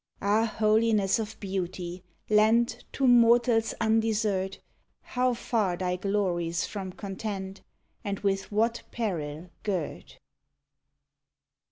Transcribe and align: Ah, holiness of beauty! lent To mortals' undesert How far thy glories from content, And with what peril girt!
Ah, 0.19 0.45
holiness 0.45 1.19
of 1.19 1.39
beauty! 1.39 2.03
lent 2.27 2.85
To 2.93 3.05
mortals' 3.05 3.75
undesert 3.79 4.57
How 5.03 5.35
far 5.35 5.77
thy 5.77 5.95
glories 5.95 6.65
from 6.65 6.91
content, 6.91 7.61
And 8.03 8.17
with 8.21 8.51
what 8.51 8.81
peril 8.89 9.51
girt! 9.61 10.17